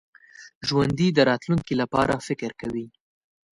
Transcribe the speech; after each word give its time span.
ژوندي 0.67 1.07
د 1.13 1.19
راتلونکي 1.29 1.73
لپاره 1.81 2.23
فکر 2.27 2.51
کوي 2.61 2.85